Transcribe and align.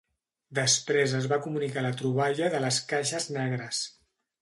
Després 0.59 1.13
es 1.19 1.27
va 1.35 1.39
comunicar 1.45 1.85
la 1.89 1.93
troballa 2.01 2.51
de 2.57 2.65
les 2.67 2.83
caixes 2.95 3.33
negres. 3.41 3.89